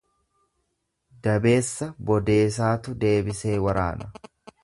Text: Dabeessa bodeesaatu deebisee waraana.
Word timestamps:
Dabeessa 1.27 1.89
bodeesaatu 2.09 2.97
deebisee 3.05 3.55
waraana. 3.69 4.09